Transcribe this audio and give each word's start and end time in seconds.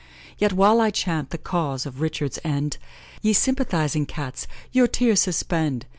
Yet 0.39 0.51
while 0.53 0.81
I 0.81 0.89
chant 0.89 1.29
the 1.29 1.37
cause 1.37 1.85
of 1.85 2.01
Richard's 2.01 2.39
end, 2.43 2.79
Ye 3.21 3.33
sympathising 3.33 4.07
Cats, 4.07 4.47
your 4.71 4.87
tears 4.87 5.19
suspend! 5.21 5.85